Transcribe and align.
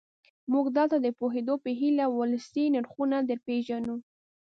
موږ 0.51 0.65
دلته 0.77 0.97
د 1.01 1.07
پوهېدو 1.19 1.55
په 1.63 1.69
هیله 1.79 2.05
ولسي 2.19 2.65
نرخونه 2.75 3.17
درپېژنو. 3.29 3.95